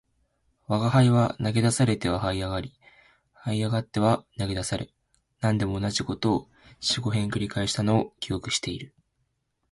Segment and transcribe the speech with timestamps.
[0.67, 2.73] 吾輩は投げ出されては這い上り、
[3.45, 4.89] 這い上っては投げ出され、
[5.41, 8.95] 何でも同じ事を四五遍繰り返したのを記憶している